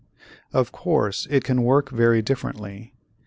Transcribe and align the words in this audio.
Of 0.51 0.71
course 0.71 1.27
it 1.29 1.43
can 1.43 1.61
work 1.61 1.91
very 1.91 2.23
differently. 2.23 2.95